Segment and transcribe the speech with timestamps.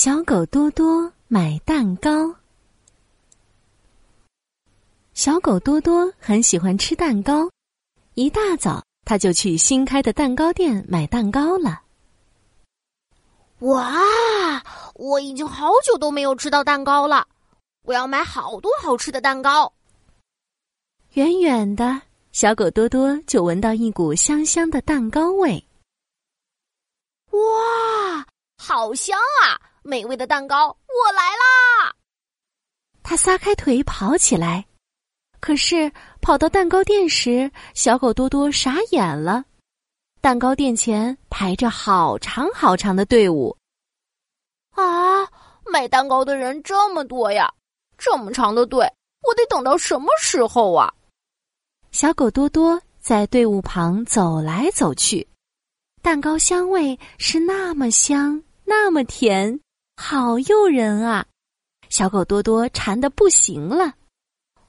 [0.00, 2.32] 小狗多多买蛋糕。
[5.12, 7.50] 小狗多多很喜欢吃蛋糕，
[8.14, 11.82] 一大早他就去新开的蛋糕店买蛋糕了。
[13.58, 14.62] 哇！
[14.94, 17.26] 我已经好久都没有吃到蛋糕了，
[17.82, 19.72] 我要买好多好吃的蛋糕。
[21.14, 25.66] 远远的小狗多多就闻到一股香香的蛋糕味。
[27.30, 28.24] 哇，
[28.58, 29.58] 好香啊！
[29.88, 31.94] 美味的蛋糕，我来啦！
[33.02, 34.66] 他撒开腿跑起来，
[35.40, 39.46] 可是跑到蛋糕店时，小狗多多傻眼了。
[40.20, 43.56] 蛋糕店前排着好长好长的队伍。
[44.72, 45.26] 啊，
[45.64, 47.50] 买蛋糕的人这么多呀！
[47.96, 48.80] 这么长的队，
[49.22, 50.92] 我得等到什么时候啊？
[51.92, 55.26] 小狗多多在队伍旁走来走去。
[56.02, 59.58] 蛋糕香味是那么香，那么甜，
[60.00, 61.26] 好诱人啊！
[61.88, 63.92] 小狗多多馋得不行了。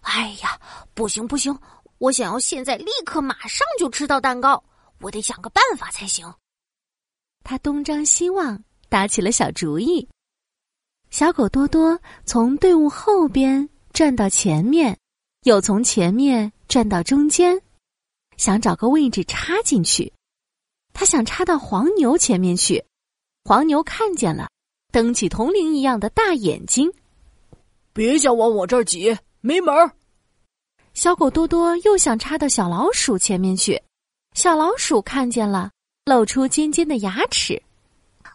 [0.00, 0.58] 哎呀，
[0.94, 1.56] 不行不行，
[1.98, 4.64] 我想要现在立刻马上就吃到蛋糕，
[5.00, 6.34] 我得想个办法才行。
[7.44, 10.08] 他东张西望，打起了小主意。
[11.10, 14.98] 小狗多多从队伍后边转到前面，
[15.42, 17.60] 又从前面转到中间，
[18.38, 20.10] 想找个位置插进去。
[20.94, 22.82] 他想插到黄牛前面去，
[23.44, 24.48] 黄牛看见了，
[24.90, 26.92] 瞪起铜铃一样的大眼睛。
[27.92, 29.92] 别想往我这儿挤，没门儿！
[30.94, 33.80] 小狗多多又想插到小老鼠前面去，
[34.34, 35.70] 小老鼠看见了，
[36.04, 37.62] 露出尖尖的牙齿。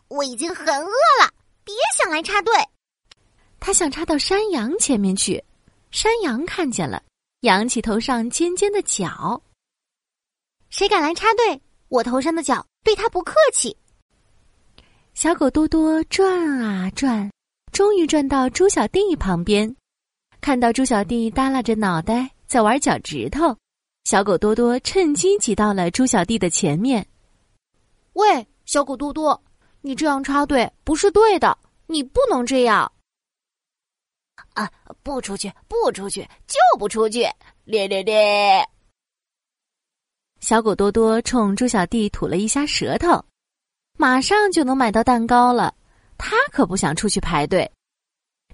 [0.10, 1.32] 我已经很饿了，
[1.64, 2.54] 别想来插队。
[3.60, 5.44] 他想插到山羊前面去，
[5.92, 7.02] 山羊看见了，
[7.42, 9.42] 扬起头上尖尖的角。
[10.70, 11.62] 谁敢来插队？
[11.90, 13.76] 我头上的角对他不客气。
[15.14, 17.30] 小狗多多转啊转，
[17.72, 19.74] 终于转到猪小弟旁边，
[20.42, 23.56] 看到猪小弟耷拉着脑袋在玩脚趾头，
[24.06, 27.06] 小狗多多趁机挤到了猪小弟的前面。
[28.14, 29.42] 喂，小狗多多，
[29.82, 32.92] 你这样插队不是对的，你不能这样。
[34.56, 34.70] 啊，
[35.04, 37.22] 不出去，不出去，就不出去！
[37.66, 38.68] 咧咧咧。
[40.42, 43.24] 小狗多多冲猪小弟吐了一下舌头，
[43.98, 45.74] 马上就能买到蛋糕了。
[46.18, 47.70] 他可不想出去排队。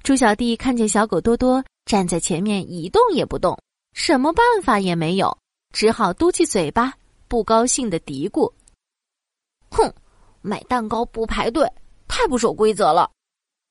[0.02, 3.58] 猪小弟看见小狗多多站在前面一动也不动，
[3.94, 5.38] 什么办法也没有，
[5.74, 6.94] 只好嘟起嘴巴，
[7.28, 8.52] 不高兴的嘀咕
[9.70, 9.94] ：“哼，
[10.42, 11.70] 买蛋糕不排队，
[12.08, 13.12] 太不守规则了。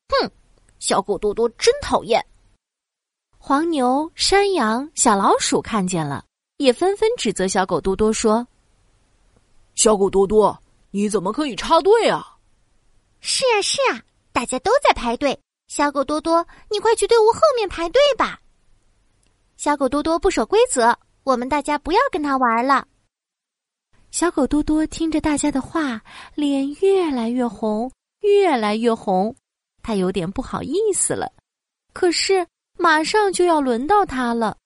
[0.09, 0.31] 哼，
[0.79, 2.25] 小狗多多真讨厌。”
[3.39, 6.25] 黄牛、山羊、小老鼠看见了。
[6.59, 8.45] 也纷纷指责小狗多多说
[9.77, 12.37] ：“小狗多多，你怎么可以插队啊
[13.21, 15.39] ？”“是啊，是啊，大家都在排队。
[15.67, 18.41] 小狗多多，你快去队伍后面排队吧。”
[19.57, 22.87] 小狗多多不守规则，我们大家不要跟他玩了。
[24.11, 26.01] 小狗多多听着大家的话，
[26.35, 29.35] 脸越来越红，越来越红，
[29.83, 31.31] 他有点不好意思了。
[31.93, 32.47] 可是
[32.79, 34.57] 马上就要轮到他了。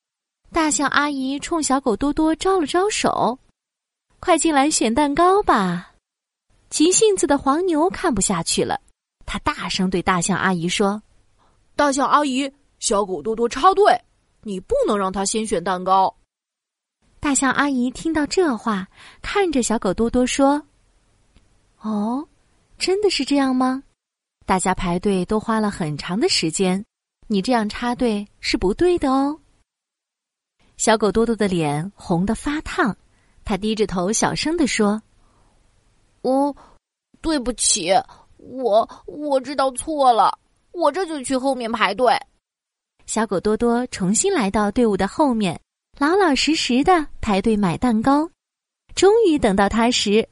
[0.52, 3.36] 大象阿姨冲小狗多多招了招手
[4.20, 5.91] ：“快进来选蛋糕吧！”
[6.72, 8.80] 急性子的黄牛看不下去了，
[9.26, 11.02] 他大声对大象阿姨说
[11.76, 14.00] ：“大象阿姨，小狗多多插队，
[14.40, 16.16] 你不能让他先选蛋糕。”
[17.20, 18.88] 大象阿姨听到这话，
[19.20, 20.62] 看着小狗多多说
[21.82, 22.26] ：“哦，
[22.78, 23.82] 真的是这样吗？
[24.46, 26.82] 大家排队都花了很长的时间，
[27.26, 29.38] 你这样插队是不对的哦。”
[30.78, 32.96] 小狗多多的脸红得发烫，
[33.44, 35.02] 他低着头小声地说
[36.22, 36.54] ：“哦，
[37.20, 37.92] 对不起，
[38.36, 40.38] 我我知道错了，
[40.72, 42.12] 我这就去后面排队。”
[43.06, 45.60] 小狗多多重新来到队伍的后面，
[45.98, 48.30] 老老实实的排队买蛋糕。
[48.94, 50.28] 终于等到他时，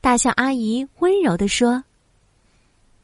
[0.00, 1.82] 大象阿姨温柔地说：“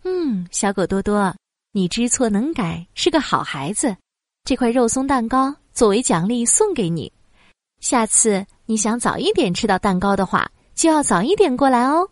[0.04, 1.34] 嗯，小狗多多，
[1.72, 3.96] 你知错能改，是个好孩子。
[4.44, 7.12] 这块肉松蛋糕。”作为奖励送给你，
[7.78, 12.08] 下次你想早一点吃到蛋糕的话，就要早一点过来哦。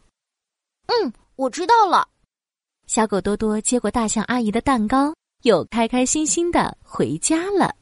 [0.86, 2.08] 嗯，我知道了。
[2.88, 5.14] 小狗多多接过大象阿姨的蛋糕，
[5.44, 7.72] 又开开心心的回家了。